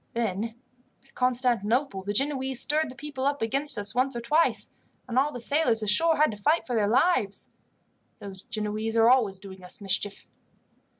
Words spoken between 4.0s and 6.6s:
or twice, and all the sailors ashore had to